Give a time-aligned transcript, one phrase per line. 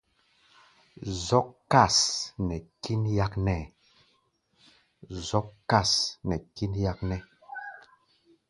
[1.25, 1.97] Zɔ́k kâs
[6.27, 7.19] nɛ kín yáknɛ́.